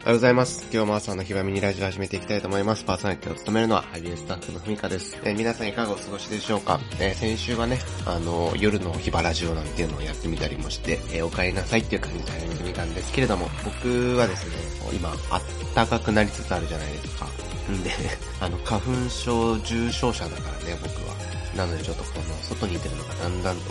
[0.00, 0.66] おはようございます。
[0.72, 2.84] 今日も朝のひばみにラジオ始めていきたいと思います。
[2.84, 5.14] パーソナリティを務めるのは、ハイビエスタッフのふみかです。
[5.24, 14.56] えー、皆さんいかがお過ごしでしょうか、えー、先週はね、あの、夜のひばラジオなんていうのをやってみたりもして、えー、お帰りなさいっていう感じで始めてみたんですけれども、僕はですね、
[14.96, 15.42] 今、あっ
[15.74, 17.26] たかくなりつつあるじゃないですか。
[17.70, 17.90] んで、
[18.40, 21.14] あの、花粉症重症者だからね、僕は。
[21.54, 23.62] なのでちょっとこの、外にいてるのがだんだんと、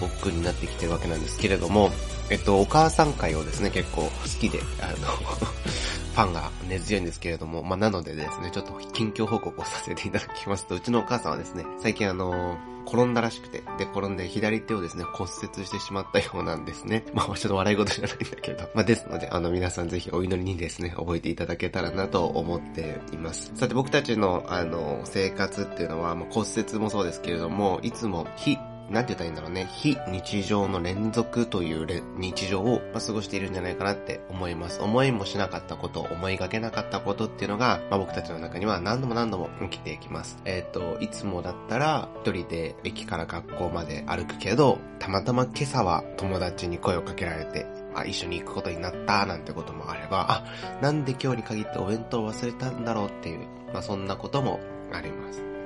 [0.00, 1.92] 僕になってきてるわけなんですけれども、
[2.30, 5.06] えっと、お母さん会をですね、結構好きで、あの
[6.18, 12.58] ファンが根強いんですけれども、まあ、なのでですね、ちょっと近況報告をさせていただきますと、うちのお母さんはですね、最近あの
[12.88, 17.04] 転んだらしくて、で、転んで左手をですね、骨折してしまったようなんですね。
[17.12, 18.68] まあ、ちょっと笑い事じゃないんだけど。
[18.74, 23.52] まあ、ですので、あの、皆さんぜひお祈りにですね、覚えていただけたらなと思っています。
[23.54, 28.56] さて、僕たちの、あの、生活っていうのは、まあ、骨折もそうですけれども、いつも非
[28.90, 34.80] なんて言ったらいいんだろうね、非日常の連続という日常を、まあ、過ごしているんじゃないかなって思います。
[34.80, 40.38] 思いもしなかったこと、思いがけなかったことっていうのが、まあ、僕たちの中には何度も何度も起きていきます。
[40.44, 50.44] えっ、ー、と、いつもだったら、一人で駅から学校まで歩くけど、たまたま今朝は友達に声をかけられて、あ、一緒に行くことになったなんてこともあれば、あ、
[50.80, 54.60] なんで今日に限ってお弁当を忘れたんだろうっていう、まあ、そんなことも
[54.92, 55.57] あります。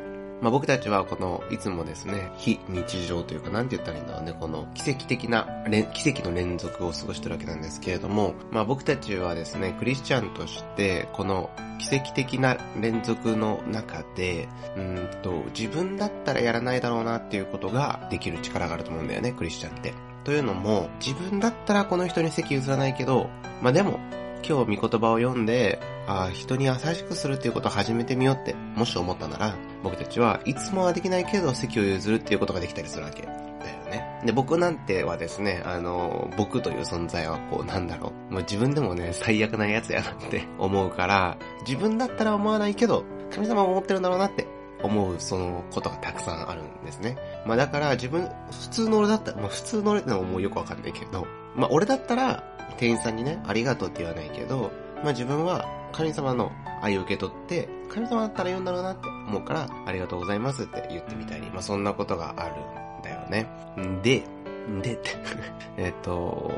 [0.43, 5.47] まあ、僕たちはこの、いつもですね、非日常というか、なんて言ったらいいんだろうね、この奇跡的な、
[5.95, 19.95] 奇跡の連続を過ごしてるわけなんですけれども、まあ、僕たちはですね、クリスチャンとして、この奇跡的な連続の中で、うんと、自分だったらやらないだろうなっていうことができる力があると思うんだよね、クリスチャンって。
[20.25, 24.01] というのも、自分だったらこの人に席譲らないけど、まあ、でも、
[24.47, 33.23] 今日御言葉を読んで、ああ人に優しくするっていうことを始めてみようって、もし思ったなら、僕たちはいつもはできないけど席を譲るっていうことができたりするわけ。
[33.23, 34.21] だよね。
[34.25, 38.33] で、僕なんてはですね、あの、僕という存在はこう、なんだろう。
[38.33, 44.47] もう自分でもね、最悪なやつやなって 思うから、自分だったら思わないけど、神様は思ってるんだろうなって
[44.83, 47.17] 思うそのことがたくさんあるんですね。
[47.47, 52.45] まあだから自分、普通の俺だったら、まあ普通の俺ってのはもうよくわかんないけど、まあ俺だったら、
[52.77, 56.51] 店員さんにね、ありがとうって言わないけど、まあ自分は神様の
[56.81, 62.57] 愛を受け取って、神様だったら言うんだろうなって思うから、ありがとうございますって言ってみたり、まあそんなことがある
[63.01, 63.49] んだよね。
[63.79, 64.25] んで、
[64.69, 65.11] んでって
[65.77, 66.51] えっと、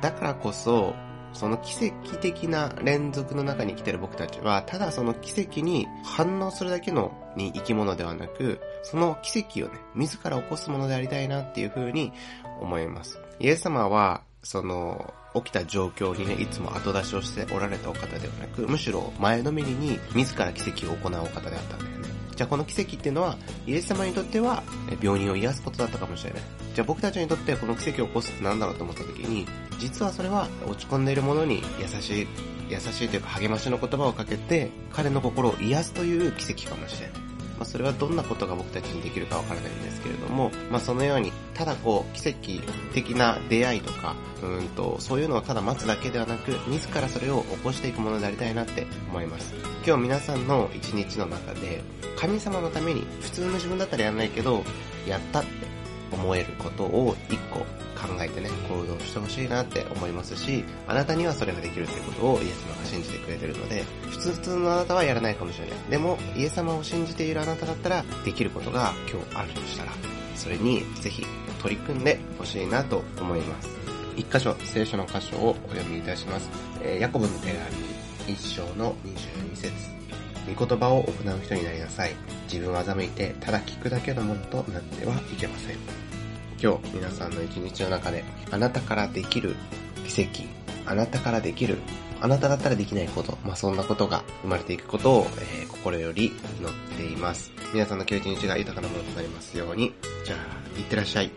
[0.00, 0.94] だからこそ、
[1.32, 12.12] その奇跡的な連続の中に来てる僕たちは、ただその奇跡に反応するだけのに生き物ではなく、その奇跡をね、自ら起こすものでありたいなっていう風に
[12.60, 13.18] 思います。
[13.38, 22.08] イエス様は、その、起きた状況にね、いつも後出しをしておられたお方ではなく、むしろ前のめりに自ら奇跡を行うお方であったんだよね。
[22.34, 24.62] じゃあこの奇跡っていうのは、イエス様にとっては
[25.00, 26.42] 病人を癒すことだったかもしれない。
[26.74, 29.46] じゃあ僕たちにとってこの奇跡を起こすって何だろうと思った時に、
[29.78, 32.28] 実はそれは落ち込んでいる者に優しい、
[32.68, 37.31] 優しいというか励ましの言葉をかけて、彼の心を癒すという奇跡かもしれない。
[37.58, 49.54] まあ、それはどんなことが僕たちにできるかわからないんですけれども、まあ、そのように、ただこう、奇跡的な出会いとか、うんと、そういうのをただ待つだけではなく、自らそれを起こしていくものでありたいなって思います。
[49.86, 51.82] 今日皆さんの一日の中で、
[52.16, 54.64] 神様のために、普通の自分だったらやらないけど、
[55.06, 55.48] やったって
[56.12, 57.66] 思えることを一個
[58.02, 65.78] 考えてね、行動してほしいなって思いますし、あなたにはそれができるってことをイエス様が信じてくれてるので、普通普通のあなたはやらないかもしれない。
[65.90, 69.92] でも、イエス様を信じているあなただったら、できることが今日あるとしたら、
[70.34, 71.24] それにぜひ
[71.62, 73.68] 取り組んでほしいなと思います。
[74.16, 76.50] 一箇所、聖書の箇所をお読みいたします。
[76.82, 77.52] えー、ヤコブの手
[78.26, 79.72] 紙、一章の22節
[80.54, 82.12] 御言葉を行う人になりなさい。
[82.52, 86.11] 自分を欺いて、ただ聞くだけのものとなってはいけません。
[86.62, 89.56] 今日皆さんの一日の中であなたからできる
[90.06, 90.44] 奇跡、
[90.86, 91.78] あなたからできる、
[92.20, 97.50] あなただったらできないこと、まあ、そんなことが生まれていくことを、えー、心より祈っています。
[97.74, 99.92] 皆さんの今日一日が豊かなものとなりますように。
[100.24, 101.32] じゃあ、いってらっしゃい。